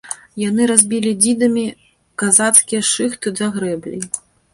Яны 0.43 0.63
разбілі 0.71 1.11
дзідамі 1.23 1.65
казацкія 2.21 2.81
шыхты 2.93 3.27
за 3.41 3.51
грэбляй. 3.59 4.01